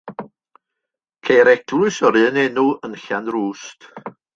Ceir 1.29 1.53
eglwys 1.53 2.01
o'r 2.11 2.21
un 2.25 2.43
enw 2.49 2.67
yn 2.91 3.01
Llanrwst. 3.07 3.93